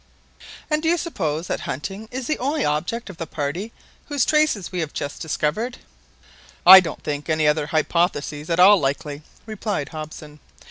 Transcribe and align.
"And 0.67 0.81
do 0.81 0.89
you 0.89 0.97
suppose 0.97 1.45
that 1.45 1.59
hunting 1.59 2.07
is 2.09 2.25
the 2.25 2.39
only 2.39 2.65
object 2.65 3.07
of 3.07 3.17
the 3.17 3.27
party 3.27 3.71
whose 4.07 4.25
traces 4.25 4.71
we 4.71 4.79
have 4.79 4.93
just 4.93 5.21
discovered?" 5.21 5.77
"I 6.65 6.79
don't 6.79 7.03
think 7.03 7.29
any 7.29 7.47
other 7.47 7.67
hypotheses 7.67 8.49
at 8.49 8.59
all 8.59 8.79
likely," 8.79 9.21
replied 9.45 9.89
Hobson. 9.89 10.39